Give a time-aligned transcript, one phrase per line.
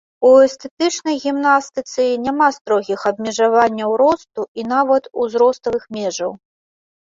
[0.27, 6.31] У эстэтычнай гімнастыцы няма строгіх абмежаванняў росту і нават узроставых межаў.